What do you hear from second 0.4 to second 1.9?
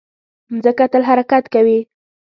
مځکه تل حرکت کوي.